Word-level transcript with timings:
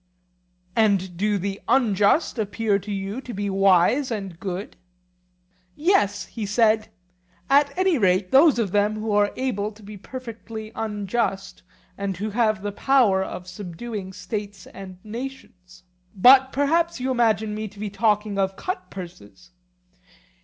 And 0.75 1.15
do 1.15 1.37
the 1.37 1.61
unjust 1.67 2.39
appear 2.39 2.79
to 2.79 2.91
you 2.91 3.21
to 3.21 3.35
be 3.35 3.51
wise 3.51 4.09
and 4.09 4.39
good? 4.39 4.75
Yes, 5.75 6.25
he 6.25 6.43
said; 6.43 6.87
at 7.51 7.71
any 7.77 7.99
rate 7.99 8.31
those 8.31 8.57
of 8.57 8.71
them 8.71 8.95
who 8.95 9.11
are 9.11 9.31
able 9.35 9.71
to 9.71 9.83
be 9.83 9.97
perfectly 9.97 10.71
unjust, 10.73 11.61
and 11.99 12.17
who 12.17 12.31
have 12.31 12.63
the 12.63 12.71
power 12.71 13.21
of 13.21 13.45
subduing 13.47 14.11
states 14.11 14.65
and 14.65 14.97
nations; 15.03 15.83
but 16.15 16.51
perhaps 16.51 16.99
you 16.99 17.11
imagine 17.11 17.53
me 17.53 17.67
to 17.67 17.77
be 17.77 17.91
talking 17.91 18.39
of 18.39 18.55
cutpurses. 18.55 19.51